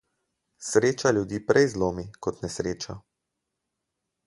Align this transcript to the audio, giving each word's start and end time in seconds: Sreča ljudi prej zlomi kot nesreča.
Sreča 0.67 1.11
ljudi 1.17 1.41
prej 1.51 1.67
zlomi 1.75 2.07
kot 2.27 2.41
nesreča. 2.47 2.99